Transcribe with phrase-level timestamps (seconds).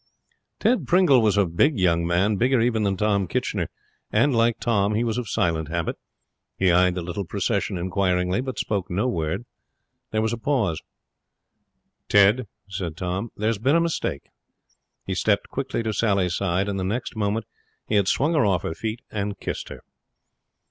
[0.59, 3.69] Ted Pringle was a big young man, bigger even than Tom Kitchener,
[4.11, 5.95] and, like Tom, he was of silent habit.
[6.57, 9.45] He eyed the little procession inquiringly, but spoke no word.
[10.09, 10.81] There was a pause.
[12.09, 14.29] 'Ted,' said Tom, 'there's been a mistake.'
[15.05, 17.45] He stepped quickly to Sally's side, and the next moment
[17.85, 19.83] he had swung her off her feet and kissed her.